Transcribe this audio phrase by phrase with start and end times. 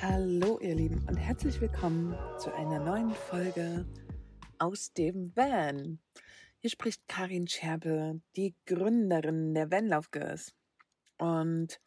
[0.00, 3.84] Hallo ihr Lieben und herzlich willkommen zu einer neuen Folge
[4.58, 5.98] aus dem Van.
[6.60, 10.54] Hier spricht Karin Scherbe, die Gründerin der Vanlauf Girls.
[11.18, 11.80] Und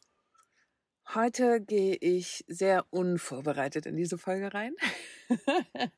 [1.15, 4.75] heute gehe ich sehr unvorbereitet in diese Folge rein.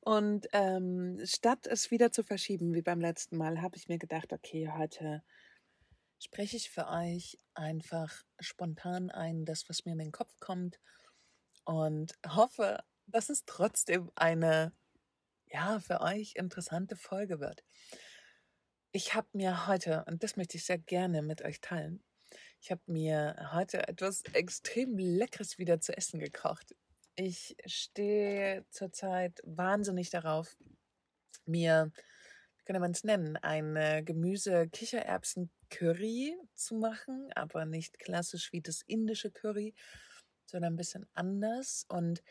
[0.00, 4.32] und ähm, statt es wieder zu verschieben wie beim letzten Mal, habe ich mir gedacht,
[4.32, 5.22] okay, heute
[6.18, 10.80] spreche ich für euch einfach spontan ein, das, was mir in den Kopf kommt
[11.64, 14.72] und hoffe, dass es trotzdem eine,
[15.46, 17.64] ja, für euch interessante Folge wird.
[18.92, 22.02] Ich habe mir heute, und das möchte ich sehr gerne mit euch teilen,
[22.60, 26.74] ich habe mir heute etwas extrem Leckeres wieder zu essen gekocht.
[27.14, 30.56] Ich stehe zurzeit wahnsinnig darauf,
[31.44, 31.92] mir,
[32.56, 39.30] wie könnte man es nennen, ein Gemüse-Kichererbsen-Curry zu machen, aber nicht klassisch wie das indische
[39.30, 39.74] Curry,
[40.46, 41.86] sondern ein bisschen anders.
[41.88, 42.22] Und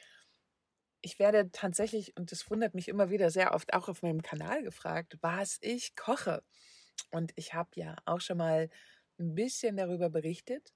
[1.01, 4.63] ich werde tatsächlich, und das wundert mich immer wieder sehr oft auch auf meinem Kanal
[4.63, 6.43] gefragt, was ich koche.
[7.11, 8.69] Und ich habe ja auch schon mal
[9.19, 10.73] ein bisschen darüber berichtet.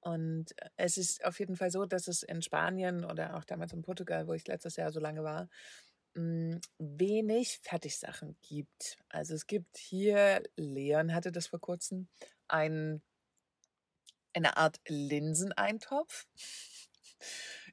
[0.00, 0.46] Und
[0.76, 4.26] es ist auf jeden Fall so, dass es in Spanien oder auch damals in Portugal,
[4.26, 5.48] wo ich letztes Jahr so lange war,
[6.16, 8.98] hm, wenig Fertigsachen gibt.
[9.08, 12.08] Also es gibt hier, Leon hatte das vor kurzem,
[12.48, 13.00] ein,
[14.34, 16.26] eine Art Linseneintopf.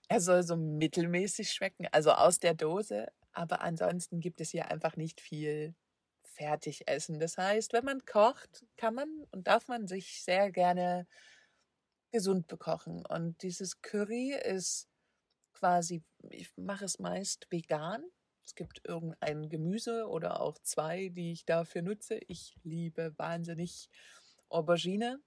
[0.07, 3.07] Er soll so mittelmäßig schmecken, also aus der Dose.
[3.31, 5.75] Aber ansonsten gibt es hier einfach nicht viel
[6.23, 7.19] Fertigessen.
[7.19, 11.07] Das heißt, wenn man kocht, kann man und darf man sich sehr gerne
[12.11, 13.05] gesund bekochen.
[13.05, 14.87] Und dieses Curry ist
[15.53, 18.03] quasi, ich mache es meist vegan.
[18.45, 22.19] Es gibt irgendein Gemüse oder auch zwei, die ich dafür nutze.
[22.27, 23.89] Ich liebe wahnsinnig
[24.49, 25.21] Aubergine.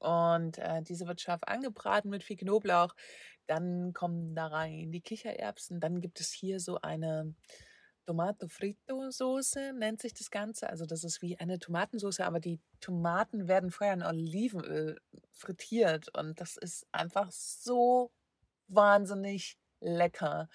[0.00, 2.94] Und äh, diese wird scharf angebraten mit viel Knoblauch.
[3.46, 5.80] Dann kommen da rein die Kichererbsen.
[5.80, 7.34] Dann gibt es hier so eine
[8.06, 10.70] Tomato Frito Soße, nennt sich das Ganze.
[10.70, 14.98] Also das ist wie eine Tomatensoße, aber die Tomaten werden vorher in Olivenöl
[15.30, 16.08] frittiert.
[16.16, 18.10] Und das ist einfach so
[18.68, 20.48] wahnsinnig lecker.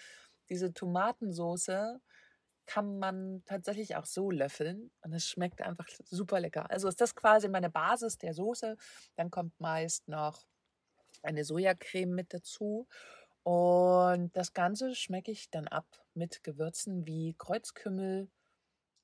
[0.50, 2.02] Diese Tomatensoße
[2.66, 6.70] kann man tatsächlich auch so löffeln und es schmeckt einfach super lecker.
[6.72, 8.78] Also ist das quasi meine Basis der Soße.
[9.16, 10.46] Dann kommt meist noch
[11.22, 12.88] eine Sojacreme mit dazu
[13.44, 18.30] und das Ganze schmecke ich dann ab mit Gewürzen wie Kreuzkümmel,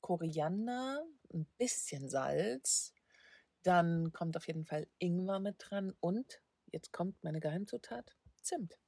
[0.01, 1.03] Koriander,
[1.33, 2.93] ein bisschen Salz.
[3.63, 8.79] Dann kommt auf jeden Fall Ingwer mit dran und jetzt kommt meine Geheimzutat, Zimt.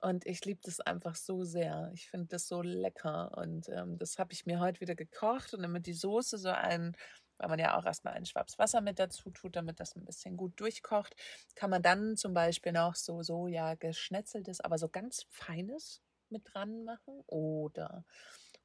[0.00, 1.90] Und ich liebe das einfach so sehr.
[1.94, 3.36] Ich finde das so lecker.
[3.36, 5.54] Und ähm, das habe ich mir heute wieder gekocht.
[5.54, 6.96] Und damit die Soße so ein,
[7.38, 10.36] weil man ja auch erstmal einen Schwabs Wasser mit dazu tut, damit das ein bisschen
[10.36, 11.16] gut durchkocht,
[11.56, 16.84] kann man dann zum Beispiel noch so Soja geschnetzeltes, aber so ganz feines mit dran
[16.84, 17.22] machen.
[17.26, 18.04] Oder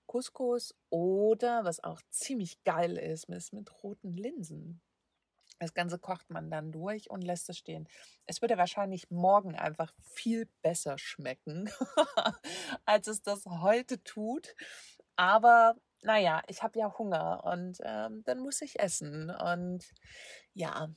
[0.05, 0.75] Couscous.
[0.89, 4.81] Oder, was auch ziemlich geil ist, ist mit roten Linsen.
[5.63, 7.87] Das Ganze kocht man dann durch und lässt es stehen.
[8.25, 11.69] Es würde wahrscheinlich morgen einfach viel besser schmecken,
[12.85, 14.55] als es das heute tut.
[15.15, 19.29] Aber naja, ich habe ja Hunger und ähm, dann muss ich essen.
[19.29, 19.85] Und
[20.53, 20.89] ja,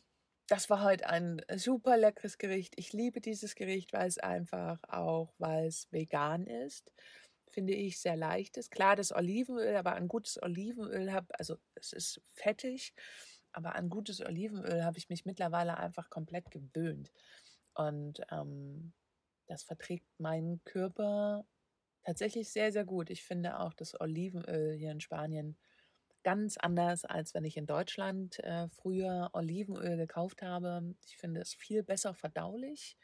[0.49, 2.75] das war heute ein super leckeres Gericht.
[2.77, 6.93] Ich liebe dieses Gericht, weil es einfach auch, weil es vegan ist
[7.57, 8.71] finde ich sehr leicht ist.
[8.71, 12.93] Klar, das Olivenöl, aber ein gutes Olivenöl habe, also es ist fettig,
[13.57, 17.11] aber an gutes Olivenöl habe ich mich mittlerweile einfach komplett gewöhnt.
[17.75, 18.93] Und ähm,
[19.47, 21.47] das verträgt meinen Körper
[22.05, 23.09] tatsächlich sehr, sehr gut.
[23.11, 25.57] Ich finde auch das Olivenöl hier in Spanien
[26.23, 30.95] ganz anders, als wenn ich in Deutschland äh, früher Olivenöl gekauft habe.
[31.07, 32.99] Ich finde es viel besser verdaulich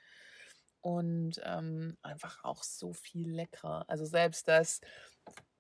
[0.83, 3.85] und ähm, einfach auch so viel leckerer.
[3.89, 4.81] Also selbst das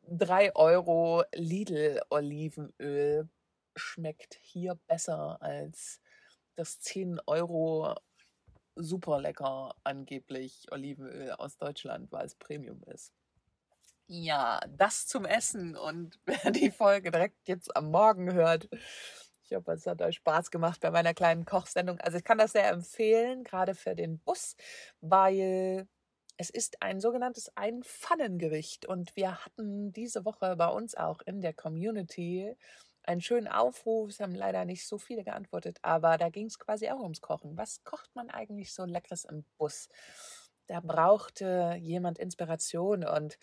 [0.08, 3.30] 3 Euro Lidl-Olivenöl
[3.76, 6.00] schmeckt hier besser als
[6.56, 7.94] das 10 Euro
[8.74, 13.12] super lecker angeblich Olivenöl aus Deutschland, weil es Premium ist.
[14.08, 18.68] Ja, das zum Essen und wer die Folge direkt jetzt am Morgen hört,
[19.44, 22.00] ich hoffe, es hat euch Spaß gemacht bei meiner kleinen Kochsendung.
[22.00, 24.56] Also ich kann das sehr empfehlen, gerade für den Bus,
[25.00, 25.86] weil
[26.38, 31.52] es ist ein sogenanntes Einpfannengericht und wir hatten diese Woche bei uns auch in der
[31.52, 32.56] Community
[33.04, 34.10] einen schönen Aufruf.
[34.10, 37.56] Es haben leider nicht so viele geantwortet, aber da ging es quasi auch ums Kochen.
[37.56, 39.88] Was kocht man eigentlich so leckeres im Bus?
[40.66, 43.38] Da brauchte jemand Inspiration und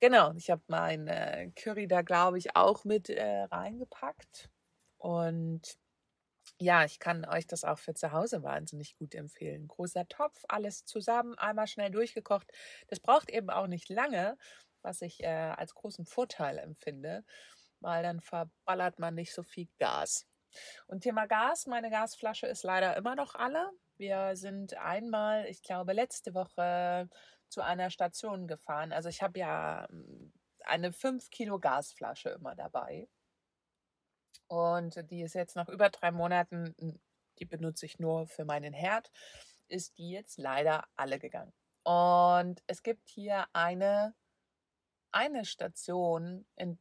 [0.00, 4.50] genau, ich habe mein äh, Curry da, glaube ich, auch mit äh, reingepackt.
[4.98, 5.78] Und
[6.58, 9.66] ja, ich kann euch das auch für zu Hause wahnsinnig gut empfehlen.
[9.68, 12.52] Großer Topf, alles zusammen, einmal schnell durchgekocht.
[12.88, 14.36] Das braucht eben auch nicht lange,
[14.82, 17.24] was ich äh, als großen Vorteil empfinde,
[17.80, 20.26] weil dann verballert man nicht so viel Gas.
[20.86, 23.70] Und Thema Gas, meine Gasflasche ist leider immer noch alle.
[23.96, 27.08] Wir sind einmal, ich glaube, letzte Woche
[27.48, 28.92] zu einer Station gefahren.
[28.92, 30.32] Also ich habe ja hm,
[30.64, 33.08] eine 5 Kilo Gasflasche immer dabei.
[34.48, 36.74] Und die ist jetzt nach über drei Monaten,
[37.38, 39.10] die benutze ich nur für meinen Herd,
[39.68, 41.52] ist die jetzt leider alle gegangen.
[41.84, 44.14] Und es gibt hier eine,
[45.12, 46.78] eine Station in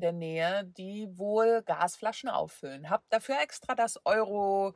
[0.00, 2.90] der Nähe, die wohl Gasflaschen auffüllen.
[2.90, 4.74] Hab dafür extra das Euro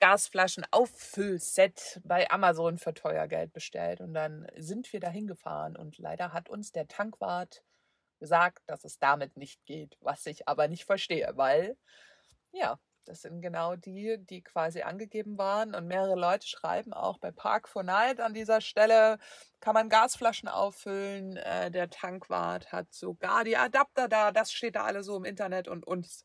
[0.00, 5.96] Gasflaschen Auffüllset bei Amazon für teuer Geld bestellt und dann sind wir dahin gefahren und
[5.98, 7.62] leider hat uns der Tankwart
[8.18, 11.76] gesagt, dass es damit nicht geht, was ich aber nicht verstehe, weil
[12.52, 15.74] ja, das sind genau die, die quasi angegeben waren.
[15.74, 19.18] Und mehrere Leute schreiben auch bei Park for Night an dieser Stelle,
[19.60, 21.36] kann man Gasflaschen auffüllen.
[21.36, 24.32] Äh, der Tankwart hat sogar die Adapter da.
[24.32, 26.24] Das steht da alle so im Internet und uns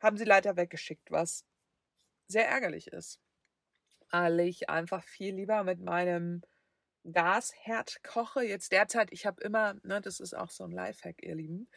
[0.00, 1.44] haben sie leider weggeschickt, was
[2.28, 3.20] sehr ärgerlich ist.
[4.10, 6.42] Weil ich einfach viel lieber mit meinem
[7.04, 8.42] Gasherd koche.
[8.42, 11.68] Jetzt derzeit, ich habe immer, ne, das ist auch so ein Lifehack, ihr Lieben.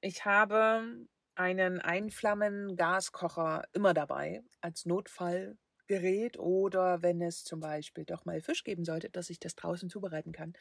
[0.00, 8.40] Ich habe einen Einflammen-Gaskocher immer dabei als Notfallgerät oder wenn es zum Beispiel doch mal
[8.40, 10.54] Fisch geben sollte, dass ich das draußen zubereiten kann.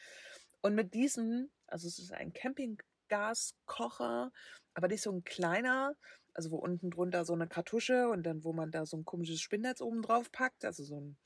[0.62, 4.32] Und mit diesem, also es ist ein Campinggaskocher,
[4.74, 5.96] aber nicht so ein kleiner,
[6.34, 9.42] also wo unten drunter so eine Kartusche und dann wo man da so ein komisches
[9.42, 11.18] Spinnnetz oben drauf packt, also so, ein,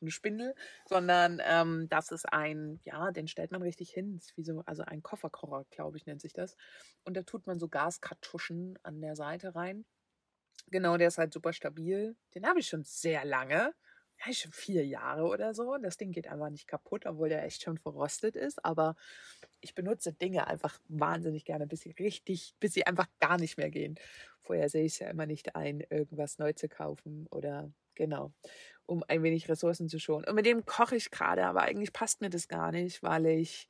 [0.00, 0.54] eine Spindel,
[0.86, 5.66] sondern ähm, das ist ein, ja, den stellt man richtig hin, so, also ein Kofferkocher,
[5.70, 6.56] glaube ich, nennt sich das.
[7.04, 9.84] Und da tut man so Gaskartuschen an der Seite rein.
[10.68, 12.16] Genau, der ist halt super stabil.
[12.34, 13.74] Den habe ich schon sehr lange
[14.26, 15.76] ja, schon vier Jahre oder so.
[15.78, 18.64] Das Ding geht einfach nicht kaputt, obwohl der echt schon verrostet ist.
[18.64, 18.96] Aber
[19.60, 23.70] ich benutze Dinge einfach wahnsinnig gerne, bis sie richtig, bis sie einfach gar nicht mehr
[23.70, 23.96] gehen.
[24.40, 28.32] Vorher sehe ich es ja immer nicht ein, irgendwas neu zu kaufen oder genau,
[28.90, 30.24] um ein wenig Ressourcen zu schonen.
[30.26, 33.68] Und mit dem koche ich gerade, aber eigentlich passt mir das gar nicht, weil ich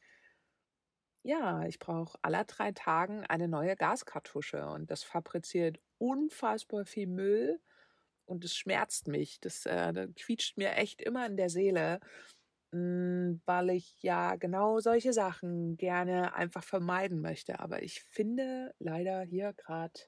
[1.23, 7.61] ja, ich brauche aller drei Tagen eine neue Gaskartusche und das fabriziert unfassbar viel Müll
[8.25, 9.39] und es schmerzt mich.
[9.41, 12.01] Das, äh, das quietscht mir echt immer in der Seele,
[12.73, 17.61] hm, weil ich ja genau solche Sachen gerne einfach vermeiden möchte.
[17.61, 20.01] Aber ich finde leider hier gerade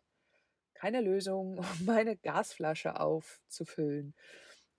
[0.75, 4.14] keine Lösung, um meine Gasflasche aufzufüllen.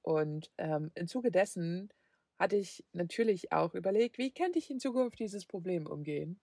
[0.03, 1.91] Und ähm, im Zuge dessen
[2.37, 6.39] hatte ich natürlich auch überlegt, wie könnte ich in Zukunft dieses Problem umgehen.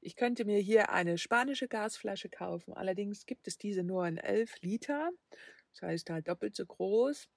[0.00, 4.60] Ich könnte mir hier eine spanische Gasflasche kaufen, allerdings gibt es diese nur in 11
[4.62, 5.10] Liter
[5.76, 7.28] das heißt halt doppelt so groß.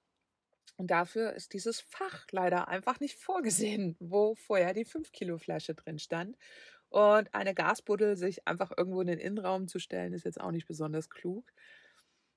[0.76, 5.74] Und dafür ist dieses Fach leider einfach nicht vorgesehen, wo vorher die 5 Kilo Flasche
[5.74, 6.36] drin stand.
[6.88, 10.66] Und eine Gasbuddel sich einfach irgendwo in den Innenraum zu stellen, ist jetzt auch nicht
[10.66, 11.52] besonders klug.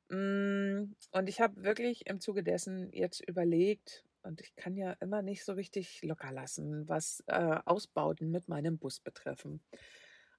[0.09, 5.21] Mm, und ich habe wirklich im Zuge dessen jetzt überlegt, und ich kann ja immer
[5.21, 9.61] nicht so richtig locker lassen, was äh, Ausbauten mit meinem Bus betreffen.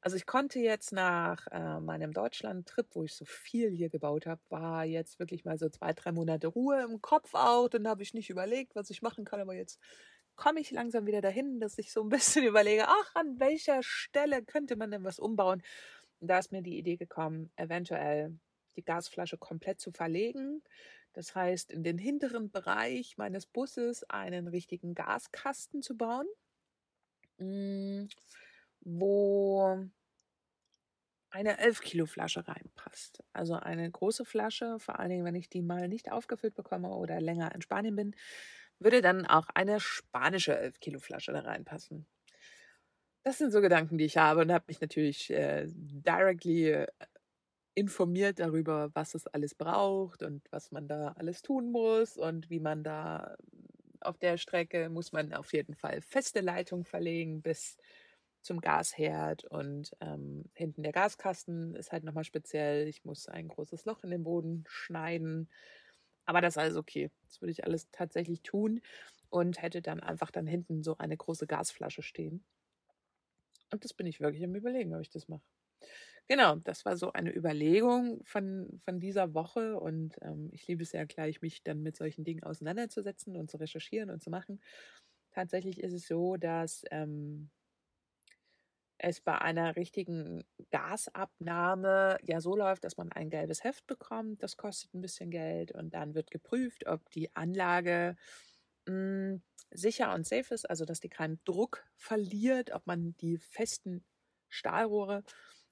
[0.00, 4.40] Also ich konnte jetzt nach äh, meinem Deutschland-Trip, wo ich so viel hier gebaut habe,
[4.50, 7.68] war jetzt wirklich mal so zwei, drei Monate Ruhe im Kopf auch.
[7.68, 9.40] Dann habe ich nicht überlegt, was ich machen kann.
[9.40, 9.80] Aber jetzt
[10.36, 14.42] komme ich langsam wieder dahin, dass ich so ein bisschen überlege, ach, an welcher Stelle
[14.42, 15.62] könnte man denn was umbauen?
[16.20, 18.38] Und da ist mir die Idee gekommen, eventuell
[18.76, 20.62] die Gasflasche komplett zu verlegen.
[21.12, 26.26] Das heißt, in den hinteren Bereich meines Busses einen richtigen Gaskasten zu bauen.
[27.38, 28.08] Mmh
[28.84, 29.88] wo
[31.30, 33.24] eine 11 Kilo Flasche reinpasst.
[33.32, 37.20] Also eine große Flasche, vor allen Dingen, wenn ich die mal nicht aufgefüllt bekomme oder
[37.20, 38.14] länger in Spanien bin,
[38.78, 42.06] würde dann auch eine spanische 11 Kilo Flasche da reinpassen.
[43.24, 46.86] Das sind so Gedanken, die ich habe und habe mich natürlich äh, directly äh,
[47.74, 52.60] informiert darüber, was es alles braucht und was man da alles tun muss und wie
[52.60, 53.36] man da
[54.00, 57.76] auf der Strecke muss man auf jeden Fall feste Leitung verlegen bis
[58.42, 62.86] zum Gasherd und ähm, hinten der Gaskasten ist halt nochmal speziell.
[62.88, 65.48] Ich muss ein großes Loch in den Boden schneiden.
[66.26, 67.10] Aber das ist alles okay.
[67.26, 68.80] Das würde ich alles tatsächlich tun
[69.30, 72.44] und hätte dann einfach dann hinten so eine große Gasflasche stehen.
[73.70, 75.42] Und das bin ich wirklich am Überlegen, ob ich das mache.
[76.28, 80.92] Genau, das war so eine Überlegung von, von dieser Woche und ähm, ich liebe es
[80.92, 84.60] ja gleich, mich dann mit solchen Dingen auseinanderzusetzen und zu recherchieren und zu machen.
[85.32, 87.50] Tatsächlich ist es so, dass ähm,
[88.98, 94.42] es bei einer richtigen Gasabnahme ja so läuft, dass man ein gelbes Heft bekommt.
[94.42, 98.16] Das kostet ein bisschen Geld und dann wird geprüft, ob die Anlage
[98.88, 104.04] hm, sicher und safe ist, also dass die keinen Druck verliert, ob man die festen
[104.48, 105.24] Stahlrohre,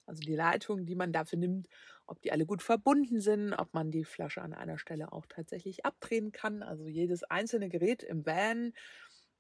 [0.07, 1.69] also die Leitungen, die man dafür nimmt,
[2.07, 5.85] ob die alle gut verbunden sind, ob man die Flasche an einer Stelle auch tatsächlich
[5.87, 6.63] abdrehen kann.
[6.63, 8.73] Also jedes einzelne Gerät im Van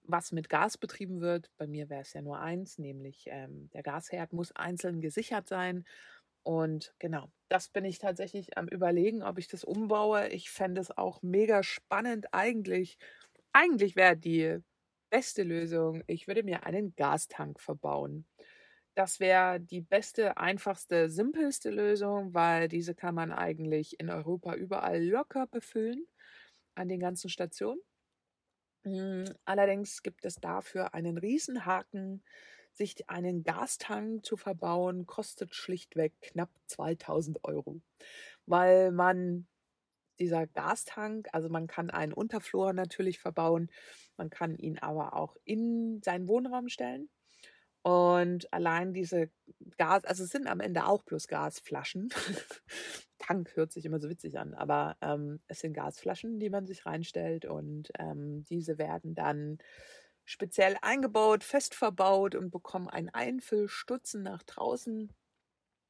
[0.04, 1.50] was mit Gas betrieben wird.
[1.56, 5.84] Bei mir wäre es ja nur eins, nämlich ähm, der Gasherd muss einzeln gesichert sein.
[6.42, 10.28] Und genau, das bin ich tatsächlich am Überlegen, ob ich das umbaue.
[10.28, 12.26] Ich fände es auch mega spannend.
[12.32, 12.98] Eigentlich,
[13.52, 14.58] eigentlich wäre die
[15.10, 18.26] beste Lösung, ich würde mir einen Gastank verbauen.
[18.94, 25.02] Das wäre die beste, einfachste, simpelste Lösung, weil diese kann man eigentlich in Europa überall
[25.02, 26.06] locker befüllen
[26.74, 27.80] an den ganzen Stationen.
[28.84, 32.24] Hm, allerdings gibt es dafür einen Riesenhaken.
[32.74, 37.82] Sich einen Gastank zu verbauen, kostet schlichtweg knapp 2000 Euro,
[38.46, 39.46] weil man
[40.20, 43.70] dieser Gastank, also man kann einen Unterflur natürlich verbauen,
[44.16, 47.10] man kann ihn aber auch in seinen Wohnraum stellen.
[47.82, 49.28] Und allein diese
[49.76, 52.10] Gas, also es sind am Ende auch bloß Gasflaschen.
[53.18, 56.86] Tank hört sich immer so witzig an, aber ähm, es sind Gasflaschen, die man sich
[56.86, 59.58] reinstellt und ähm, diese werden dann
[60.24, 65.12] speziell eingebaut, fest verbaut und bekommen einen Einfüllstutzen nach draußen.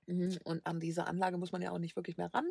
[0.06, 2.50] Mhm, und an diese Anlage muss man ja auch nicht wirklich mehr ran,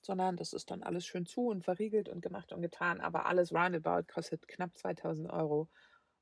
[0.00, 3.00] sondern das ist dann alles schön zu und verriegelt und gemacht und getan.
[3.00, 5.68] Aber alles roundabout kostet knapp 2000 Euro.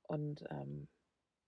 [0.03, 0.89] Und ähm,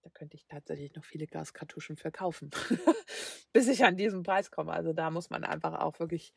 [0.05, 2.51] da könnte ich tatsächlich noch viele Gaskartuschen verkaufen,
[3.53, 4.71] bis ich an diesen Preis komme.
[4.71, 6.31] Also da muss man einfach auch wirklich,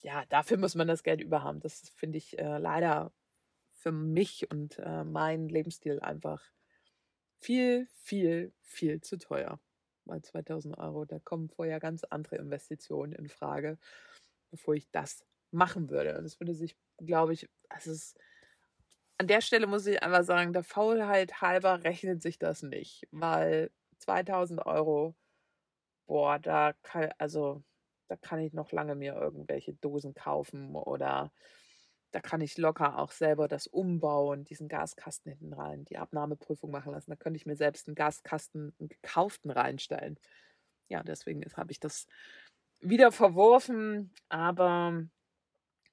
[0.00, 1.58] ja, dafür muss man das Geld überhaben.
[1.58, 3.12] Das finde ich äh, leider
[3.72, 6.40] für mich und äh, meinen Lebensstil einfach
[7.40, 9.58] viel, viel, viel zu teuer.
[10.04, 13.76] Mal 2000 Euro, da kommen vorher ganz andere Investitionen in Frage,
[14.52, 16.16] bevor ich das machen würde.
[16.16, 18.16] Und das würde sich, glaube ich, es ist
[19.18, 23.70] an der Stelle muss ich einfach sagen, der Faulheit halber rechnet sich das nicht, weil
[23.98, 25.14] 2000 Euro,
[26.06, 27.62] boah, da kann, also,
[28.08, 31.32] da kann ich noch lange mir irgendwelche Dosen kaufen oder
[32.12, 36.92] da kann ich locker auch selber das umbauen, diesen Gaskasten hinten rein, die Abnahmeprüfung machen
[36.92, 37.10] lassen.
[37.10, 40.18] Da könnte ich mir selbst einen Gaskasten, einen gekauften reinstellen.
[40.88, 42.06] Ja, deswegen habe ich das
[42.80, 45.04] wieder verworfen, aber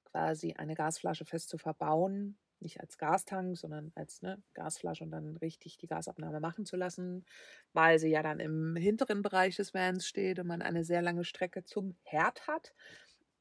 [0.04, 5.36] quasi eine Gasflasche fest zu verbauen, nicht als Gastank, sondern als ne, Gasflasche und dann
[5.38, 7.24] richtig die Gasabnahme machen zu lassen,
[7.72, 11.24] weil sie ja dann im hinteren Bereich des Vans steht und man eine sehr lange
[11.24, 12.74] Strecke zum Herd hat.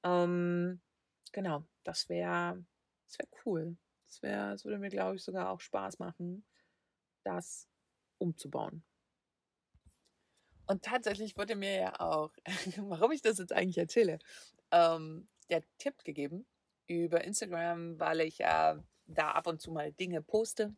[0.04, 0.82] Ähm,
[1.32, 2.64] genau, das wäre
[3.12, 3.78] das wär cool.
[4.08, 6.46] Das, wär, das würde mir, glaube ich, sogar auch Spaß machen,
[7.24, 7.68] das
[8.18, 8.84] umzubauen.
[10.68, 12.34] Und tatsächlich wurde mir ja auch,
[12.78, 14.20] warum ich das jetzt eigentlich erzähle,
[14.72, 16.46] ähm, der Tipp gegeben
[16.88, 18.82] über Instagram, weil ich ja
[19.14, 20.74] da ab und zu mal Dinge poste,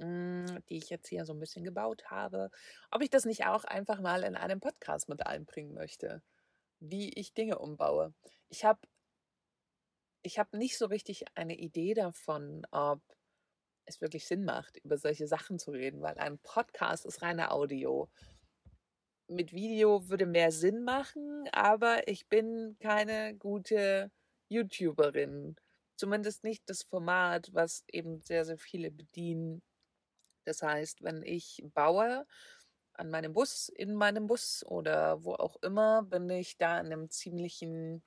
[0.00, 2.50] hm, die ich jetzt hier so ein bisschen gebaut habe,
[2.90, 6.22] ob ich das nicht auch einfach mal in einem Podcast mit einbringen möchte,
[6.80, 8.14] wie ich Dinge umbaue.
[8.48, 8.80] Ich habe
[10.22, 13.00] ich habe nicht so richtig eine Idee davon, ob
[13.86, 18.10] es wirklich Sinn macht, über solche Sachen zu reden, weil ein Podcast ist reine Audio.
[19.28, 24.10] Mit Video würde mehr Sinn machen, aber ich bin keine gute
[24.48, 25.56] YouTuberin
[25.98, 29.62] zumindest nicht das Format, was eben sehr, sehr viele bedienen.
[30.44, 32.26] Das heißt, wenn ich baue
[32.94, 37.10] an meinem Bus, in meinem Bus oder wo auch immer, bin ich da in einem
[37.10, 38.02] ziemlichen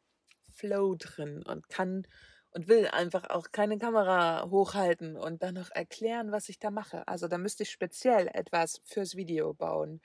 [0.52, 2.08] Flow drin und kann
[2.52, 7.08] und will einfach auch keine Kamera hochhalten und dann noch erklären, was ich da mache.
[7.08, 10.02] Also da müsste ich speziell etwas fürs Video bauen.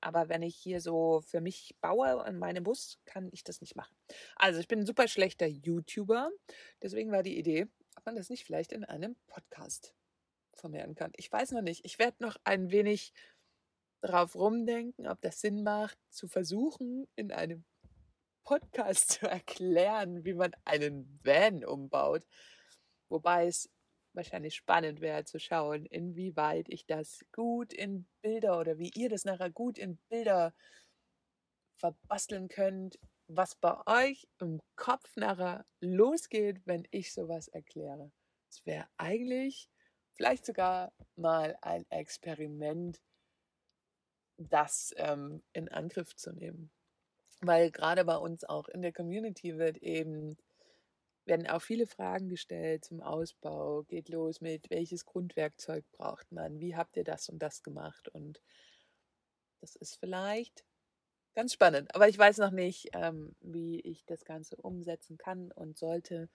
[0.00, 3.76] Aber wenn ich hier so für mich baue an meinem Bus, kann ich das nicht
[3.76, 3.96] machen.
[4.36, 6.30] Also ich bin ein super schlechter YouTuber.
[6.82, 9.94] Deswegen war die Idee, ob man das nicht vielleicht in einem Podcast
[10.52, 11.12] vermehren kann.
[11.16, 11.84] Ich weiß noch nicht.
[11.84, 13.12] Ich werde noch ein wenig
[14.00, 17.64] drauf rumdenken, ob das Sinn macht, zu versuchen, in einem
[18.44, 22.26] Podcast zu erklären, wie man einen Van umbaut.
[23.08, 23.70] Wobei es
[24.16, 29.24] wahrscheinlich spannend wäre zu schauen, inwieweit ich das gut in Bilder oder wie ihr das
[29.24, 30.54] nachher gut in Bilder
[31.78, 38.12] verbasteln könnt, was bei euch im Kopf nachher losgeht, wenn ich sowas erkläre.
[38.50, 39.68] Es wäre eigentlich
[40.14, 43.02] vielleicht sogar mal ein Experiment,
[44.38, 46.70] das ähm, in Angriff zu nehmen.
[47.40, 50.38] Weil gerade bei uns auch in der Community wird eben
[51.26, 53.82] werden auch viele Fragen gestellt zum Ausbau.
[53.84, 56.60] Geht los mit, welches Grundwerkzeug braucht man?
[56.60, 58.08] Wie habt ihr das und das gemacht?
[58.08, 58.40] Und
[59.60, 60.64] Das ist vielleicht
[61.34, 61.94] ganz spannend.
[61.94, 66.30] Aber ich weiß noch nicht, ähm, wie ich das Ganze umsetzen kann und sollte.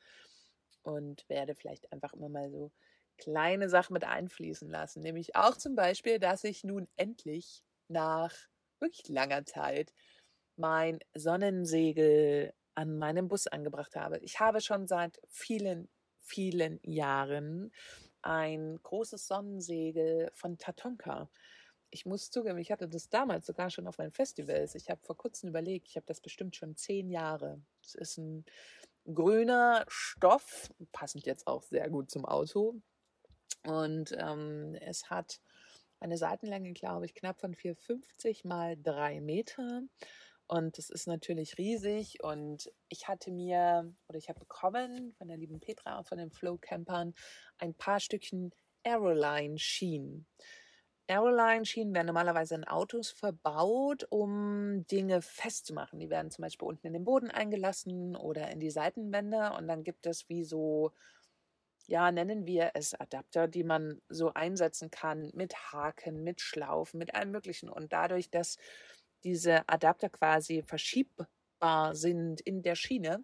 [0.84, 2.72] Und werde vielleicht einfach immer mal so
[3.18, 5.02] kleine Sachen mit einfließen lassen.
[5.02, 8.34] Nämlich auch zum Beispiel, dass ich nun endlich nach
[8.80, 9.94] wirklich langer Zeit
[10.58, 14.20] mein Sonnensegel an meinem Bus angebracht habe.
[14.20, 17.72] Ich habe schon seit vielen, vielen Jahren
[18.22, 21.30] ein großes Sonnensegel von Tatonka
[21.92, 24.76] ich muss zugeben, ich hatte das damals sogar schon auf meinen Festivals.
[24.76, 27.62] Ich habe vor kurzem überlegt, ich habe das bestimmt schon zehn Jahre.
[27.84, 28.46] Es ist ein
[29.14, 32.82] grüner Stoff, passend jetzt auch sehr gut zum Auto.
[33.64, 35.42] Und ähm, es hat
[36.00, 39.84] eine Seitenlänge, glaube ich, knapp von 4,50 mal 3 Meter.
[40.52, 42.22] Und das ist natürlich riesig.
[42.22, 46.30] Und ich hatte mir, oder ich habe bekommen von der lieben Petra und von den
[46.30, 47.14] Flow Campern
[47.58, 48.52] ein paar Stückchen
[48.84, 50.28] Aeroline Schienen.
[51.08, 56.00] Aeroline-Schienen werden normalerweise in Autos verbaut, um Dinge festzumachen.
[56.00, 59.84] Die werden zum Beispiel unten in den Boden eingelassen oder in die Seitenwände und dann
[59.84, 60.92] gibt es wie so,
[61.88, 67.16] ja, nennen wir es Adapter, die man so einsetzen kann mit Haken, mit Schlaufen, mit
[67.16, 67.70] allem Möglichen.
[67.70, 68.58] Und dadurch, dass
[69.24, 73.24] diese Adapter quasi verschiebbar sind in der Schiene,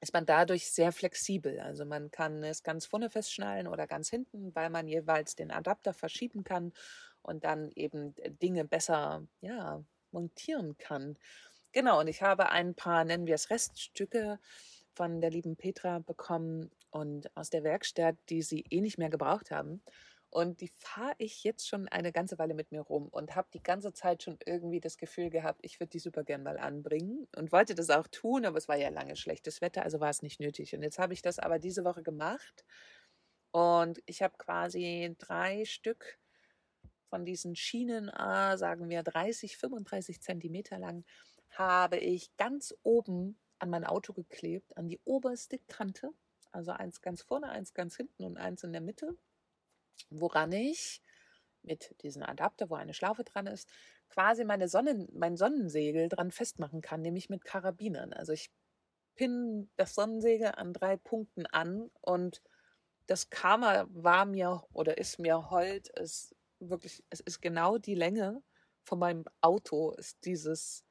[0.00, 1.60] ist man dadurch sehr flexibel.
[1.60, 5.94] Also man kann es ganz vorne festschnallen oder ganz hinten, weil man jeweils den Adapter
[5.94, 6.72] verschieben kann
[7.22, 11.16] und dann eben Dinge besser ja, montieren kann.
[11.70, 14.40] Genau, und ich habe ein paar, nennen wir es Reststücke
[14.92, 19.50] von der lieben Petra bekommen und aus der Werkstatt, die sie eh nicht mehr gebraucht
[19.50, 19.82] haben.
[20.32, 23.62] Und die fahre ich jetzt schon eine ganze Weile mit mir rum und habe die
[23.62, 27.52] ganze Zeit schon irgendwie das Gefühl gehabt, ich würde die super gern mal anbringen und
[27.52, 30.40] wollte das auch tun, aber es war ja lange schlechtes Wetter, also war es nicht
[30.40, 30.74] nötig.
[30.74, 32.64] Und jetzt habe ich das aber diese Woche gemacht
[33.50, 36.18] und ich habe quasi drei Stück
[37.10, 41.04] von diesen Schienen, ah, sagen wir 30, 35 Zentimeter lang,
[41.50, 46.08] habe ich ganz oben an mein Auto geklebt, an die oberste Kante.
[46.52, 49.18] Also eins ganz vorne, eins ganz hinten und eins in der Mitte
[50.10, 51.02] woran ich
[51.62, 53.68] mit diesem Adapter, wo eine Schlaufe dran ist,
[54.08, 58.12] quasi meine Sonnen, mein Sonnensegel dran festmachen kann, nämlich mit Karabinern.
[58.12, 58.50] Also ich
[59.14, 62.42] pinne das Sonnensegel an drei Punkten an und
[63.06, 68.42] das Karma war mir oder ist mir hold, ist wirklich, es ist genau die Länge
[68.82, 70.84] von meinem Auto, ist dieses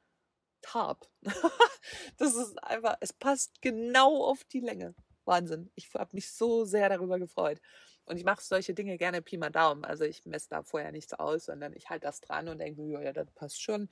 [0.60, 1.08] Tarp.
[2.18, 4.94] das ist einfach, es passt genau auf die Länge.
[5.24, 5.70] Wahnsinn.
[5.74, 7.60] Ich habe mich so sehr darüber gefreut.
[8.04, 9.84] Und ich mache solche Dinge gerne Pi mal Daumen.
[9.84, 13.12] Also ich messe da vorher nichts aus, sondern ich halte das dran und denke, ja,
[13.12, 13.88] das passt schon.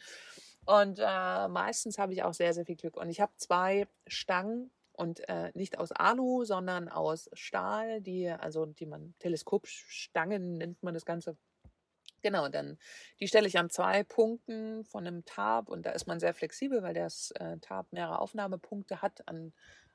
[0.67, 2.97] Und äh, meistens habe ich auch sehr, sehr viel Glück.
[2.97, 8.67] Und ich habe zwei Stangen und äh, nicht aus Alu, sondern aus Stahl, die, also
[8.67, 11.37] die man Teleskopstangen nennt man das Ganze.
[12.23, 12.77] Genau, dann
[13.19, 16.83] die stelle ich an zwei Punkten von einem Tab und da ist man sehr flexibel,
[16.83, 19.55] weil das äh, Tab mehrere Aufnahmepunkte hat an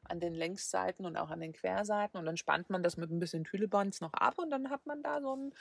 [0.09, 3.19] an den Längsseiten und auch an den Querseiten und dann spannt man das mit ein
[3.19, 5.53] bisschen Tülebonds noch ab und dann hat man da so ein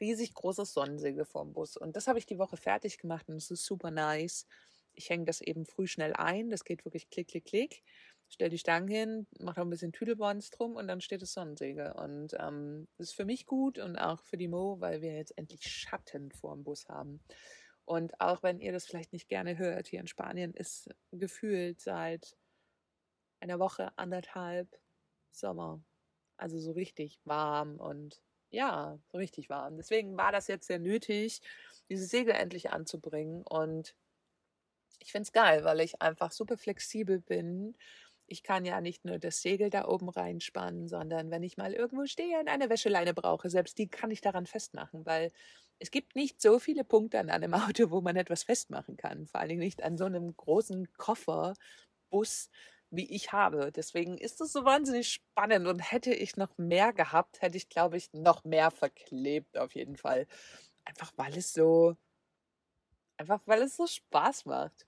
[0.00, 1.76] riesig großes Sonnensegel vorm Bus.
[1.76, 4.46] Und das habe ich die Woche fertig gemacht und es ist super nice.
[4.94, 7.82] Ich hänge das eben früh schnell ein, das geht wirklich klick, klick, klick.
[8.28, 11.92] Stell die Stangen hin, mache ein bisschen Tüdelbonds drum und dann steht das Sonnensegel.
[11.92, 15.36] Und ähm, das ist für mich gut und auch für die Mo, weil wir jetzt
[15.38, 17.20] endlich Schatten vorm Bus haben.
[17.84, 22.36] Und auch wenn ihr das vielleicht nicht gerne hört, hier in Spanien ist gefühlt seit
[23.40, 24.68] einer Woche, anderthalb
[25.32, 25.80] Sommer.
[26.36, 29.76] Also so richtig warm und ja, so richtig warm.
[29.76, 31.40] Deswegen war das jetzt sehr nötig,
[31.88, 33.42] diese Segel endlich anzubringen.
[33.42, 33.94] Und
[35.00, 37.76] ich finde es geil, weil ich einfach super flexibel bin.
[38.26, 42.06] Ich kann ja nicht nur das Segel da oben reinspannen, sondern wenn ich mal irgendwo
[42.06, 45.32] stehe und eine Wäscheleine brauche, selbst die kann ich daran festmachen, weil
[45.78, 49.26] es gibt nicht so viele Punkte an einem Auto, wo man etwas festmachen kann.
[49.26, 52.50] Vor allen Dingen nicht an so einem großen Kofferbus,
[52.96, 53.70] wie ich habe.
[53.72, 57.96] Deswegen ist es so wahnsinnig spannend und hätte ich noch mehr gehabt, hätte ich, glaube
[57.96, 60.26] ich, noch mehr verklebt auf jeden Fall.
[60.84, 61.96] Einfach weil es so,
[63.16, 64.86] einfach weil es so Spaß macht.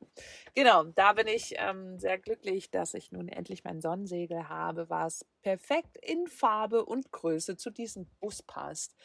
[0.55, 5.27] Genau, da bin ich ähm, sehr glücklich, dass ich nun endlich mein Sonnensegel habe, was
[5.43, 8.97] perfekt in Farbe und Größe zu diesem Bus passt.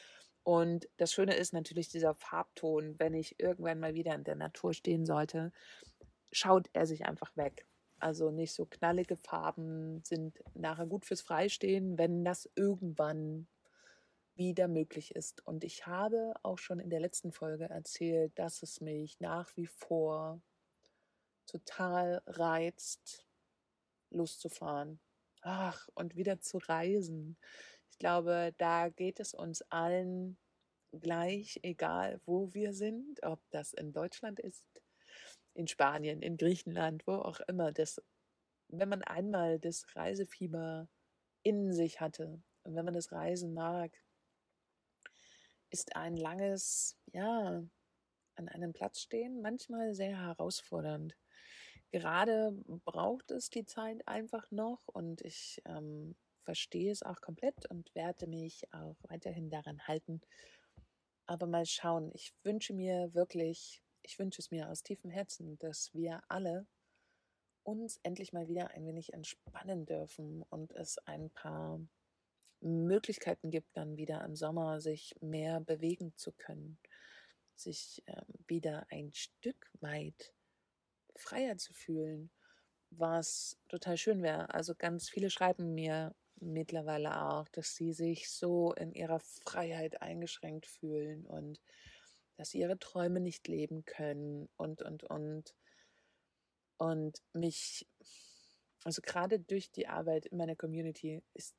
[0.44, 4.74] Und das Schöne ist natürlich dieser Farbton, wenn ich irgendwann mal wieder in der Natur
[4.74, 5.54] stehen sollte,
[6.34, 7.66] schaut er sich einfach weg.
[8.04, 13.48] Also nicht so knallige Farben sind nachher gut fürs Freistehen, wenn das irgendwann
[14.36, 15.48] wieder möglich ist.
[15.48, 19.68] Und ich habe auch schon in der letzten Folge erzählt, dass es mich nach wie
[19.68, 20.42] vor
[21.46, 23.26] total reizt,
[24.10, 25.00] loszufahren.
[25.42, 27.38] Ach, und wieder zu reisen.
[27.90, 30.38] Ich glaube, da geht es uns allen
[30.92, 34.83] gleich egal, wo wir sind, ob das in Deutschland ist,
[35.54, 37.72] in Spanien, in Griechenland, wo auch immer.
[37.72, 38.02] Das,
[38.70, 40.88] wenn man einmal das Reisefieber
[41.44, 43.92] in sich hatte und wenn man das Reisen mag,
[45.70, 47.64] ist ein langes, ja,
[48.36, 51.16] an einem Platz stehen manchmal sehr herausfordernd.
[51.92, 52.52] Gerade
[52.86, 58.26] braucht es die Zeit einfach noch und ich ähm, verstehe es auch komplett und werde
[58.28, 60.22] mich auch weiterhin daran halten.
[61.28, 65.94] Aber mal schauen, ich wünsche mir wirklich, ich wünsche es mir aus tiefem Herzen, dass
[65.94, 66.68] wir alle
[67.64, 71.80] uns endlich mal wieder ein wenig entspannen dürfen und es ein paar
[72.62, 76.78] Möglichkeiten gibt, dann wieder im Sommer sich mehr bewegen zu können,
[77.56, 80.34] sich ähm, wieder ein Stück weit
[81.16, 82.32] freier zu fühlen,
[82.90, 84.54] was total schön wäre.
[84.54, 90.66] Also ganz viele schreiben mir mittlerweile auch, dass sie sich so in ihrer Freiheit eingeschränkt
[90.66, 91.62] fühlen und
[92.36, 95.56] dass sie ihre Träume nicht leben können und, und, und.
[96.78, 97.88] Und mich,
[98.84, 101.56] also gerade durch die Arbeit in meiner Community ist,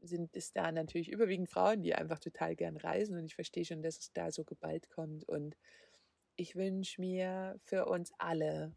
[0.00, 3.82] sind es da natürlich überwiegend Frauen, die einfach total gern reisen und ich verstehe schon,
[3.82, 5.56] dass es da so geballt kommt und
[6.34, 8.74] ich wünsche mir für uns alle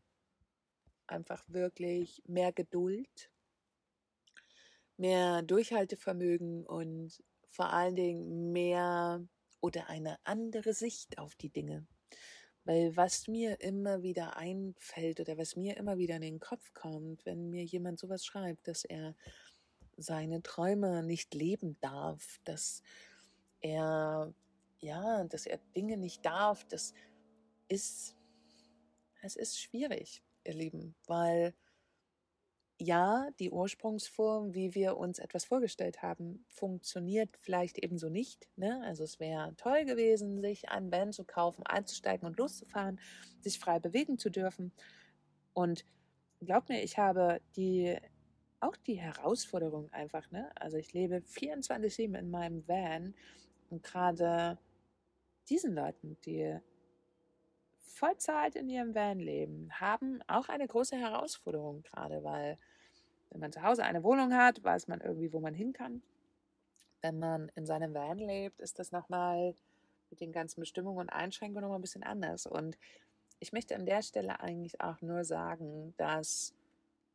[1.08, 3.32] einfach wirklich mehr Geduld
[4.98, 9.26] mehr Durchhaltevermögen und vor allen Dingen mehr
[9.62, 11.86] oder eine andere Sicht auf die Dinge.
[12.64, 17.26] Weil was mir immer wieder einfällt oder was mir immer wieder in den Kopf kommt,
[17.26, 19.16] wenn mir jemand sowas schreibt, dass er
[19.98, 22.82] seine Träume nicht leben darf, dass
[23.62, 24.34] er
[24.80, 26.94] ja, dass er Dinge nicht darf, das
[27.68, 28.16] ist
[29.22, 31.56] es ist schwierig, ihr Lieben, weil
[32.78, 38.50] ja, die Ursprungsform, wie wir uns etwas vorgestellt haben, funktioniert vielleicht ebenso nicht.
[38.58, 38.82] Ne?
[38.84, 43.00] Also es wäre toll gewesen, sich einen Van zu kaufen, einzusteigen und loszufahren,
[43.40, 44.74] sich frei bewegen zu dürfen.
[45.54, 45.86] Und
[46.42, 47.98] glaub mir, ich habe die
[48.60, 50.50] auch die Herausforderung einfach, ne?
[50.56, 53.14] Also ich lebe 24-7 in meinem Van
[53.70, 54.58] und gerade
[55.50, 56.58] diesen Leuten, die
[57.88, 62.58] Vollzeit in ihrem Van leben, haben auch eine große Herausforderung gerade, weil
[63.30, 66.02] wenn man zu Hause eine Wohnung hat, weiß man irgendwie, wo man hin kann.
[67.02, 69.56] Wenn man in seinem Van lebt, ist das nochmal
[70.10, 72.46] mit den ganzen Bestimmungen und Einschränkungen nochmal ein bisschen anders.
[72.46, 72.78] Und
[73.40, 76.54] ich möchte an der Stelle eigentlich auch nur sagen, dass,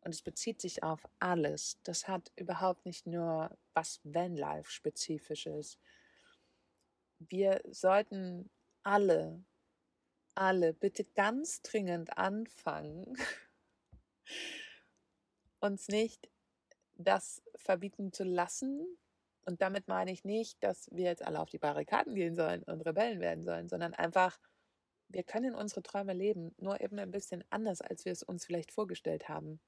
[0.02, 5.78] und es bezieht sich auf alles, das hat überhaupt nicht nur was Vanlife-spezifisches.
[7.18, 8.50] Wir sollten
[8.83, 9.42] alle
[10.34, 13.16] alle bitte ganz dringend anfangen,
[15.60, 16.30] uns nicht
[16.94, 18.86] das verbieten zu lassen.
[19.44, 22.82] Und damit meine ich nicht, dass wir jetzt alle auf die Barrikaden gehen sollen und
[22.82, 24.38] Rebellen werden sollen, sondern einfach,
[25.08, 28.70] wir können unsere Träume leben, nur eben ein bisschen anders, als wir es uns vielleicht
[28.70, 29.60] vorgestellt haben.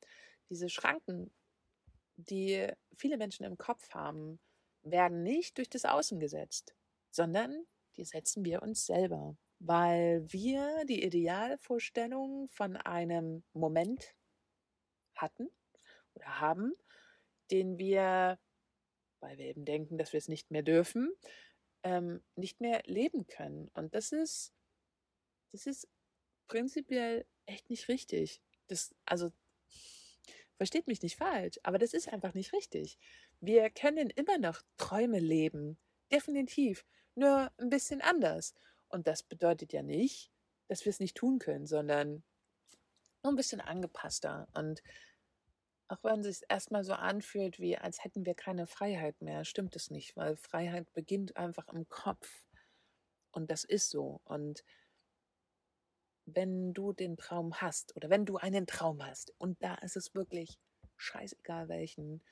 [0.50, 1.32] Diese Schranken,
[2.16, 4.38] die viele Menschen im Kopf haben,
[4.82, 6.74] werden nicht durch das Außen gesetzt,
[7.10, 7.64] sondern
[7.96, 14.14] die setzen wir uns selber weil wir die Idealvorstellung von einem Moment
[15.14, 15.48] hatten
[16.14, 16.72] oder haben,
[17.52, 18.40] den wir,
[19.20, 21.12] weil wir eben denken, dass wir es nicht mehr dürfen,
[21.84, 23.70] ähm, nicht mehr leben können.
[23.74, 24.52] Und das ist,
[25.52, 25.88] das ist
[26.48, 28.42] prinzipiell echt nicht richtig.
[28.66, 29.30] Das, also,
[30.56, 32.98] versteht mich nicht falsch, aber das ist einfach nicht richtig.
[33.40, 35.78] Wir können immer noch Träume leben,
[36.10, 38.54] definitiv, nur ein bisschen anders.
[38.92, 40.30] Und das bedeutet ja nicht,
[40.68, 42.22] dass wir es nicht tun können, sondern
[43.22, 44.46] nur ein bisschen angepasster.
[44.54, 44.82] Und
[45.88, 49.76] auch wenn es sich erstmal so anfühlt, wie als hätten wir keine Freiheit mehr, stimmt
[49.76, 52.46] es nicht, weil Freiheit beginnt einfach im Kopf.
[53.30, 54.20] Und das ist so.
[54.24, 54.62] Und
[56.26, 60.14] wenn du den Traum hast oder wenn du einen Traum hast und da ist es
[60.14, 60.58] wirklich
[60.96, 62.22] scheißegal welchen,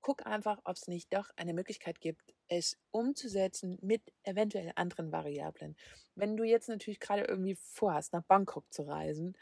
[0.00, 5.76] guck einfach, ob es nicht doch eine Möglichkeit gibt, es umzusetzen mit eventuell anderen Variablen.
[6.14, 9.36] Wenn du jetzt natürlich gerade irgendwie vorhast, nach Bangkok zu reisen,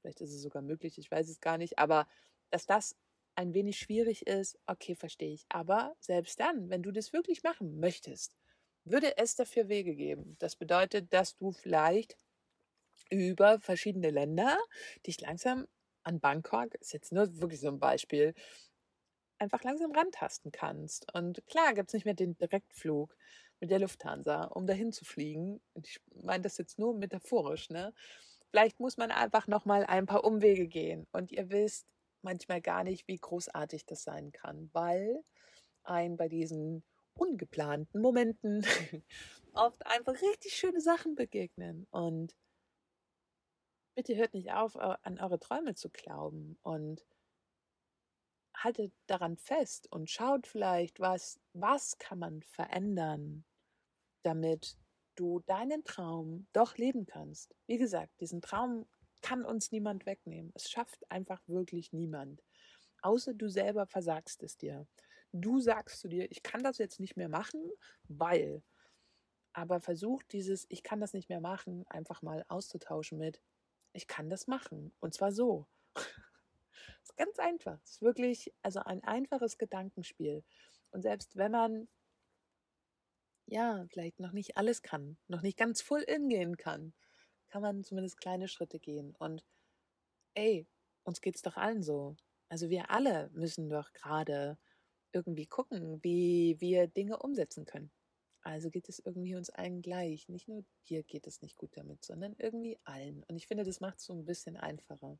[0.00, 2.06] vielleicht ist es sogar möglich, ich weiß es gar nicht, aber
[2.50, 2.96] dass das
[3.36, 5.44] ein wenig schwierig ist, okay, verstehe ich.
[5.48, 8.36] Aber selbst dann, wenn du das wirklich machen möchtest,
[8.84, 10.36] würde es dafür Wege geben.
[10.38, 12.16] Das bedeutet, dass du vielleicht
[13.10, 14.58] über verschiedene Länder
[15.06, 15.66] dich langsam
[16.02, 18.34] an Bangkok, ist jetzt nur wirklich so ein Beispiel,
[19.44, 21.12] einfach langsam rantasten kannst.
[21.14, 23.16] Und klar gibt es nicht mehr den Direktflug
[23.60, 25.60] mit der Lufthansa, um dahin zu fliegen.
[25.74, 27.94] Ich meine das jetzt nur metaphorisch, ne?
[28.50, 31.06] Vielleicht muss man einfach nochmal ein paar Umwege gehen.
[31.12, 31.86] Und ihr wisst
[32.22, 35.22] manchmal gar nicht, wie großartig das sein kann, weil
[35.82, 36.82] ein bei diesen
[37.14, 38.64] ungeplanten Momenten
[39.54, 41.86] oft einfach richtig schöne Sachen begegnen.
[41.90, 42.34] Und
[43.94, 47.04] bitte hört nicht auf, an eure Träume zu glauben und
[48.56, 53.44] haltet daran fest und schaut vielleicht, was, was kann man verändern,
[54.22, 54.76] damit
[55.16, 57.54] du deinen Traum doch leben kannst.
[57.66, 58.86] Wie gesagt, diesen Traum
[59.22, 60.52] kann uns niemand wegnehmen.
[60.54, 62.42] Es schafft einfach wirklich niemand.
[63.02, 64.86] Außer du selber versagst es dir.
[65.32, 67.60] Du sagst zu dir, ich kann das jetzt nicht mehr machen,
[68.08, 68.62] weil.
[69.52, 73.40] Aber versuch dieses, ich kann das nicht mehr machen, einfach mal auszutauschen mit,
[73.92, 74.92] ich kann das machen.
[75.00, 75.66] Und zwar so.
[77.04, 77.78] Ist ganz einfach.
[77.84, 80.42] Es ist wirklich, also ein einfaches Gedankenspiel.
[80.90, 81.88] Und selbst wenn man
[83.46, 86.94] ja, vielleicht noch nicht alles kann, noch nicht ganz full in gehen kann,
[87.48, 89.14] kann man zumindest kleine Schritte gehen.
[89.18, 89.44] Und
[90.34, 90.66] ey,
[91.04, 92.16] uns geht's doch allen so.
[92.48, 94.58] Also wir alle müssen doch gerade
[95.12, 97.92] irgendwie gucken, wie wir Dinge umsetzen können.
[98.42, 100.28] Also geht es irgendwie uns allen gleich.
[100.28, 103.24] Nicht nur dir geht es nicht gut damit, sondern irgendwie allen.
[103.24, 105.18] Und ich finde, das macht es so ein bisschen einfacher.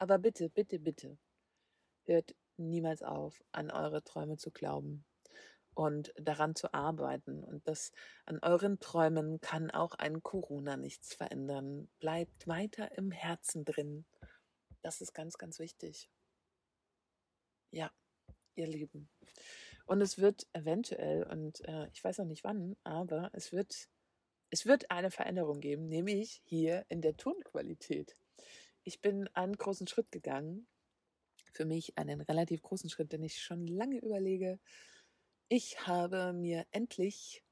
[0.00, 1.18] Aber bitte, bitte, bitte,
[2.04, 5.04] hört niemals auf, an eure Träume zu glauben
[5.74, 7.44] und daran zu arbeiten.
[7.44, 7.92] Und das
[8.24, 11.90] an euren Träumen kann auch ein Corona nichts verändern.
[11.98, 14.06] Bleibt weiter im Herzen drin.
[14.80, 16.08] Das ist ganz, ganz wichtig.
[17.70, 17.90] Ja,
[18.54, 19.10] ihr Lieben.
[19.84, 23.90] Und es wird eventuell, und äh, ich weiß noch nicht wann, aber es wird,
[24.48, 28.16] es wird eine Veränderung geben, nämlich hier in der Tonqualität.
[28.90, 30.66] Ich bin einen großen Schritt gegangen.
[31.52, 34.58] Für mich einen relativ großen Schritt, den ich schon lange überlege.
[35.46, 37.44] Ich habe mir endlich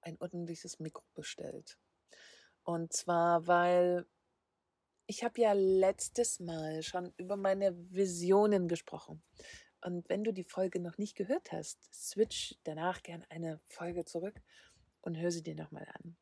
[0.00, 1.76] ein ordentliches Mikro bestellt.
[2.62, 4.06] Und zwar, weil
[5.06, 9.22] ich habe ja letztes Mal schon über meine Visionen gesprochen.
[9.82, 14.40] Und wenn du die Folge noch nicht gehört hast, switch danach gern eine Folge zurück
[15.02, 16.16] und hör sie dir nochmal an.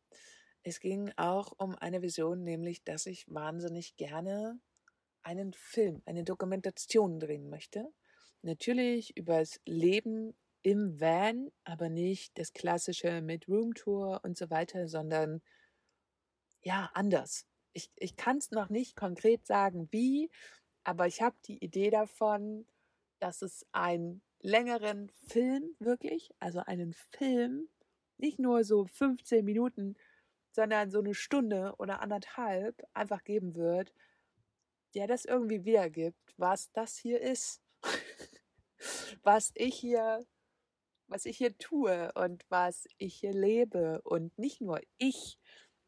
[0.66, 4.59] Es ging auch um eine Vision, nämlich, dass ich wahnsinnig gerne
[5.22, 7.92] einen Film, eine Dokumentation drehen möchte.
[8.40, 14.88] Natürlich über das Leben im Van, aber nicht das klassische mit Roomtour und so weiter,
[14.88, 15.42] sondern
[16.62, 17.46] ja, anders.
[17.74, 20.31] Ich, ich kann es noch nicht konkret sagen, wie,
[20.83, 22.66] aber ich habe die Idee davon,
[23.18, 27.68] dass es einen längeren Film wirklich, also einen Film,
[28.16, 29.96] nicht nur so 15 Minuten,
[30.54, 33.92] sondern so eine Stunde oder anderthalb einfach geben wird,
[34.94, 37.60] der das irgendwie wiedergibt, was das hier ist.
[39.22, 40.24] was ich hier
[41.06, 44.00] was ich hier tue und was ich hier lebe.
[44.02, 45.38] Und nicht nur ich,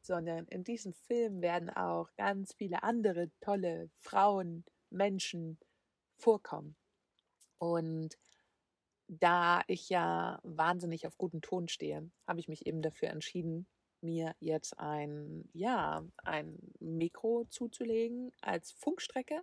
[0.01, 5.59] sondern in diesem Film werden auch ganz viele andere tolle Frauen, Menschen
[6.17, 6.77] vorkommen.
[7.59, 8.17] Und
[9.09, 13.67] da ich ja wahnsinnig auf guten Ton stehe, habe ich mich eben dafür entschieden,
[14.03, 19.43] mir jetzt ein, ja, ein Mikro zuzulegen als Funkstrecke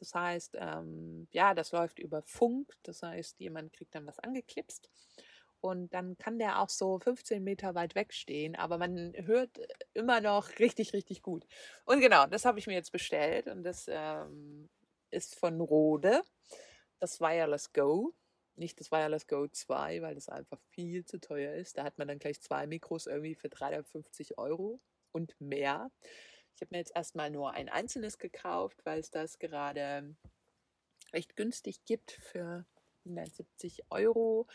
[0.00, 2.74] das heißt, ähm, ja, das läuft über Funk.
[2.82, 4.90] Das heißt, jemand kriegt dann was angeklipst.
[5.60, 9.60] Und dann kann der auch so 15 Meter weit weg stehen, aber man hört
[9.92, 11.46] immer noch richtig, richtig gut.
[11.84, 14.70] Und genau, das habe ich mir jetzt bestellt und das ähm,
[15.10, 16.22] ist von Rode,
[16.98, 18.14] das Wireless Go.
[18.56, 21.78] Nicht das Wireless Go 2, weil das einfach viel zu teuer ist.
[21.78, 24.80] Da hat man dann gleich zwei Mikros irgendwie für 350 Euro
[25.12, 25.90] und mehr.
[26.54, 30.14] Ich habe mir jetzt erstmal nur ein einzelnes gekauft, weil es das gerade
[31.12, 32.66] recht günstig gibt für
[33.04, 34.46] 170 Euro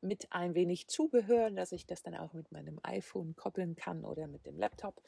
[0.00, 4.26] mit ein wenig Zubehör, dass ich das dann auch mit meinem iPhone koppeln kann oder
[4.26, 5.02] mit dem Laptop.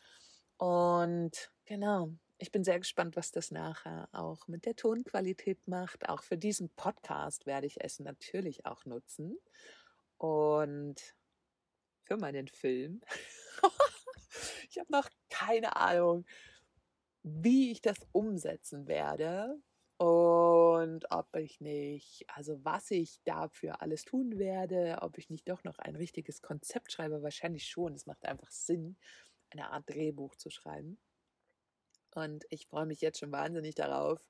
[0.56, 6.08] Und genau, ich bin sehr gespannt, was das nachher auch mit der Tonqualität macht.
[6.08, 9.38] Auch für diesen Podcast werde ich es natürlich auch nutzen.
[10.18, 11.14] Und
[12.04, 13.00] für meinen Film.
[14.68, 16.26] Ich habe noch keine Ahnung,
[17.22, 19.58] wie ich das umsetzen werde
[19.96, 25.64] und ob ich nicht, also was ich dafür alles tun werde, ob ich nicht doch
[25.64, 27.22] noch ein richtiges Konzept schreibe.
[27.22, 27.94] Wahrscheinlich schon.
[27.94, 28.98] Es macht einfach Sinn,
[29.50, 30.98] eine Art Drehbuch zu schreiben.
[32.16, 34.20] Und ich freue mich jetzt schon wahnsinnig darauf,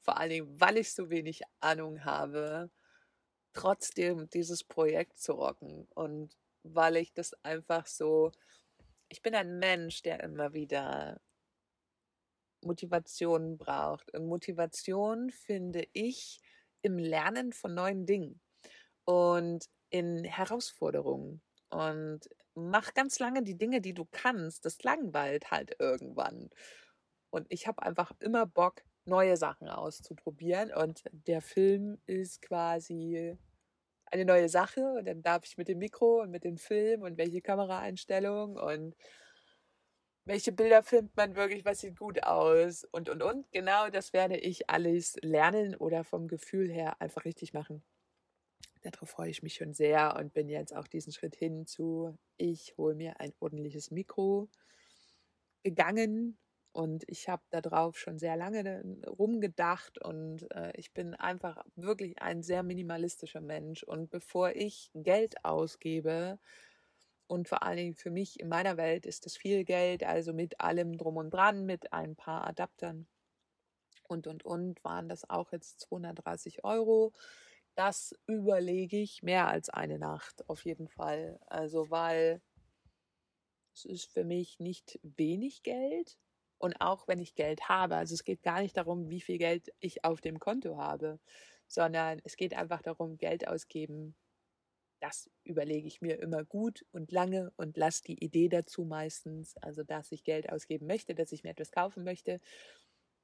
[0.00, 2.70] vor allen Dingen, weil ich so wenig Ahnung habe,
[3.52, 8.32] trotzdem dieses Projekt zu rocken und weil ich das einfach so
[9.08, 11.20] ich bin ein Mensch, der immer wieder
[12.62, 14.12] Motivation braucht.
[14.12, 16.40] Und Motivation finde ich
[16.82, 18.40] im Lernen von neuen Dingen
[19.04, 21.42] und in Herausforderungen.
[21.70, 22.20] Und
[22.54, 24.64] mach ganz lange die Dinge, die du kannst.
[24.64, 26.50] Das langweilt halt irgendwann.
[27.34, 30.72] Und ich habe einfach immer Bock, neue Sachen auszuprobieren.
[30.72, 33.36] Und der Film ist quasi
[34.06, 37.18] eine neue Sache und dann darf ich mit dem Mikro und mit dem Film und
[37.18, 38.94] welche Kameraeinstellung und
[40.24, 43.50] welche Bilder filmt man wirklich, was sieht gut aus und und und.
[43.50, 47.82] Genau das werde ich alles lernen oder vom Gefühl her einfach richtig machen.
[48.82, 52.76] Darauf freue ich mich schon sehr und bin jetzt auch diesen Schritt hin zu, ich
[52.76, 54.48] hole mir ein ordentliches Mikro
[55.64, 56.38] gegangen
[56.74, 62.42] und ich habe darauf schon sehr lange rumgedacht und äh, ich bin einfach wirklich ein
[62.42, 63.84] sehr minimalistischer Mensch.
[63.84, 66.40] Und bevor ich Geld ausgebe,
[67.28, 70.60] und vor allen Dingen für mich in meiner Welt ist das viel Geld, also mit
[70.60, 73.06] allem drum und dran, mit ein paar Adaptern
[74.08, 77.12] und und und, waren das auch jetzt 230 Euro.
[77.76, 81.38] Das überlege ich mehr als eine Nacht auf jeden Fall.
[81.46, 82.42] Also weil
[83.74, 86.18] es ist für mich nicht wenig Geld
[86.64, 89.70] und auch wenn ich Geld habe, also es geht gar nicht darum, wie viel Geld
[89.80, 91.20] ich auf dem Konto habe,
[91.68, 94.16] sondern es geht einfach darum, Geld ausgeben.
[94.98, 99.82] Das überlege ich mir immer gut und lange und lasse die Idee dazu meistens, also
[99.82, 102.40] dass ich Geld ausgeben möchte, dass ich mir etwas kaufen möchte.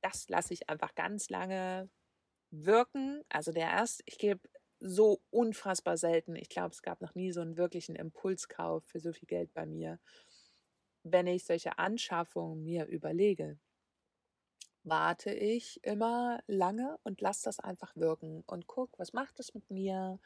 [0.02, 1.88] Das lasse ich einfach ganz lange
[2.50, 3.24] wirken.
[3.30, 4.46] Also der erste, ich gebe
[4.80, 6.36] so unfassbar selten.
[6.36, 9.64] Ich glaube, es gab noch nie so einen wirklichen Impulskauf für so viel Geld bei
[9.64, 9.98] mir
[11.02, 13.58] wenn ich solche Anschaffungen mir überlege,
[14.82, 19.70] warte ich immer lange und lasse das einfach wirken und gucke, was macht es mit
[19.70, 20.18] mir.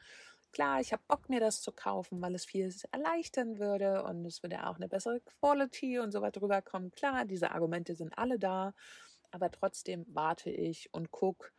[0.51, 4.41] Klar, ich habe Bock, mir das zu kaufen, weil es viel erleichtern würde und es
[4.43, 6.91] würde auch eine bessere Quality und so weiter rüberkommen.
[6.91, 8.73] Klar, diese Argumente sind alle da,
[9.31, 11.49] aber trotzdem warte ich und gucke,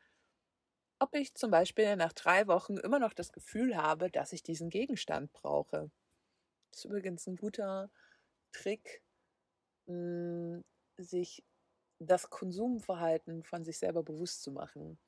[0.98, 4.70] ob ich zum Beispiel nach drei Wochen immer noch das Gefühl habe, dass ich diesen
[4.70, 5.90] Gegenstand brauche.
[6.70, 7.90] Das ist übrigens ein guter
[8.52, 9.02] Trick,
[9.86, 10.64] hm,
[10.98, 11.42] sich
[11.98, 14.98] das Konsumverhalten von sich selber bewusst zu machen.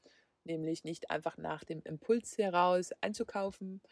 [0.45, 3.83] Nämlich nicht einfach nach dem Impuls heraus einzukaufen,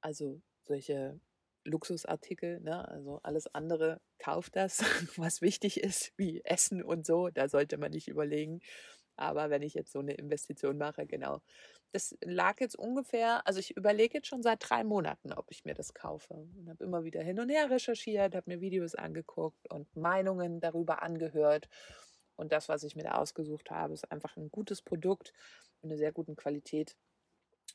[0.00, 1.20] also solche
[1.64, 2.88] Luxusartikel, ne?
[2.88, 4.80] also alles andere kauft das,
[5.16, 8.60] was wichtig ist, wie Essen und so, da sollte man nicht überlegen.
[9.16, 11.42] Aber wenn ich jetzt so eine Investition mache, genau,
[11.92, 15.74] das lag jetzt ungefähr, also ich überlege jetzt schon seit drei Monaten, ob ich mir
[15.74, 16.34] das kaufe.
[16.34, 21.02] Und habe immer wieder hin und her recherchiert, habe mir Videos angeguckt und Meinungen darüber
[21.02, 21.68] angehört.
[22.36, 25.32] Und das, was ich mir da ausgesucht habe, ist einfach ein gutes Produkt
[25.82, 26.96] und eine sehr gute Qualität.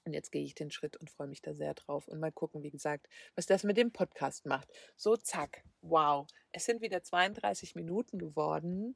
[0.05, 2.07] Und jetzt gehe ich den Schritt und freue mich da sehr drauf.
[2.07, 4.69] Und mal gucken, wie gesagt, was das mit dem Podcast macht.
[4.95, 6.27] So, zack, wow.
[6.51, 8.93] Es sind wieder 32 Minuten geworden,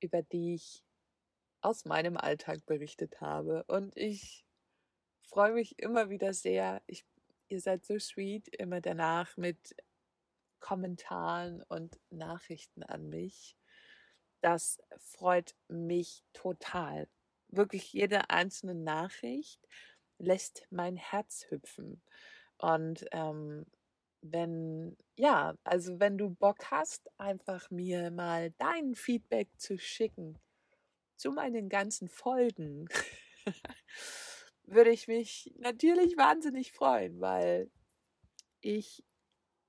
[0.00, 0.82] über die ich
[1.64, 3.64] aus meinem Alltag berichtet habe.
[3.64, 4.44] Und ich
[5.22, 6.82] freue mich immer wieder sehr.
[6.86, 7.04] Ich,
[7.48, 9.74] ihr seid so sweet, immer danach mit
[10.60, 13.56] Kommentaren und Nachrichten an mich.
[14.40, 17.08] Das freut mich total.
[17.48, 19.60] Wirklich jede einzelne Nachricht
[20.18, 22.02] lässt mein Herz hüpfen.
[22.58, 23.66] Und ähm,
[24.20, 30.38] wenn, ja, also wenn du Bock hast, einfach mir mal dein Feedback zu schicken,
[31.16, 32.88] zu meinen ganzen Folgen,
[34.64, 37.70] würde ich mich natürlich wahnsinnig freuen, weil
[38.60, 39.04] ich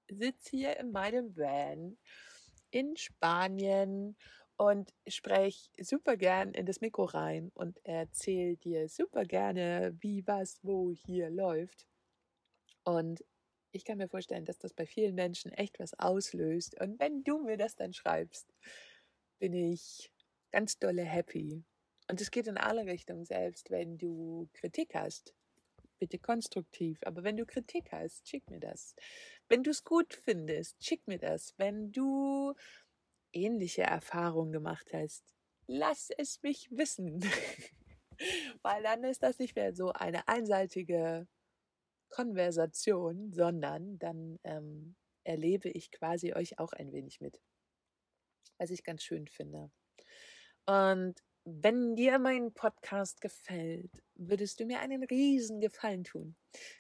[0.10, 1.98] sitze hier in meinem Van
[2.72, 4.18] in Spanien
[4.58, 10.60] und spreche super gern in das Mikro rein und erzähle dir super gerne, wie was
[10.64, 11.88] wo hier läuft.
[12.84, 13.24] Und
[13.72, 16.80] ich kann mir vorstellen, dass das bei vielen Menschen echt was auslöst.
[16.80, 18.54] Und wenn du mir das dann schreibst,
[19.40, 20.14] bin ich
[20.56, 21.66] ganz dolle happy.
[22.10, 25.36] Und es geht in alle Richtungen, selbst wenn du Kritik hast.
[26.00, 26.98] Bitte konstruktiv.
[27.04, 28.96] Aber wenn du Kritik hast, schick mir das.
[29.50, 31.54] Wenn du es gut findest, schick mir das.
[31.58, 32.54] Wenn du
[33.34, 35.26] ähnliche Erfahrungen gemacht hast,
[35.68, 37.20] lass es mich wissen.
[38.62, 41.28] Weil dann ist das nicht mehr so eine einseitige
[42.08, 47.42] Konversation, sondern dann ähm, erlebe ich quasi euch auch ein wenig mit.
[48.58, 49.70] Was ich ganz schön finde.
[50.66, 56.36] Und wenn dir mein Podcast gefällt, würdest du mir einen riesen Gefallen tun,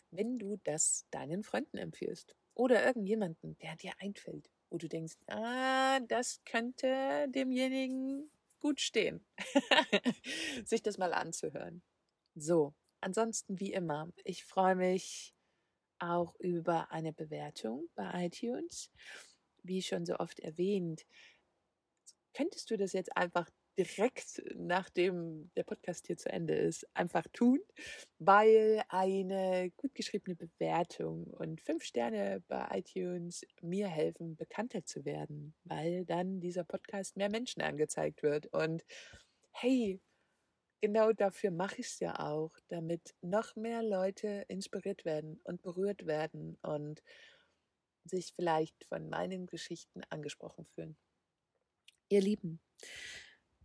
[0.09, 5.99] wenn du das deinen Freunden empfiehlst oder irgendjemanden, der dir einfällt, wo du denkst, ah,
[5.99, 9.23] das könnte demjenigen gut stehen,
[10.65, 11.83] sich das mal anzuhören.
[12.33, 15.35] So, ansonsten wie immer, ich freue mich
[15.99, 18.89] auch über eine Bewertung bei iTunes.
[19.61, 21.05] Wie schon so oft erwähnt,
[22.33, 27.59] könntest du das jetzt einfach direkt nachdem der Podcast hier zu Ende ist, einfach tun,
[28.19, 35.53] weil eine gut geschriebene Bewertung und fünf Sterne bei iTunes mir helfen, bekannter zu werden,
[35.63, 38.47] weil dann dieser Podcast mehr Menschen angezeigt wird.
[38.47, 38.85] Und
[39.51, 39.99] hey,
[40.81, 46.05] genau dafür mache ich es ja auch, damit noch mehr Leute inspiriert werden und berührt
[46.05, 47.01] werden und
[48.05, 50.95] sich vielleicht von meinen Geschichten angesprochen fühlen.
[52.09, 52.59] Ihr Lieben,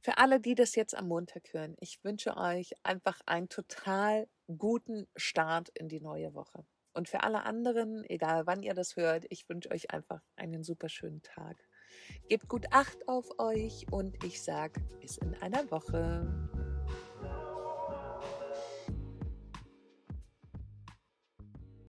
[0.03, 4.28] für alle, die das jetzt am Montag hören, ich wünsche euch einfach einen total
[4.59, 6.64] guten Start in die neue Woche.
[6.92, 10.88] Und für alle anderen, egal wann ihr das hört, ich wünsche euch einfach einen super
[10.88, 11.57] schönen Tag.
[12.28, 16.59] Gebt gut Acht auf euch und ich sage bis in einer Woche.